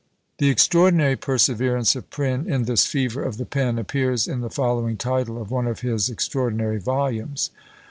[0.39, 4.97] The extraordinary perseverance of Prynne in this fever of the pen appears in the following
[4.97, 7.51] title of one of his extraordinary volumes.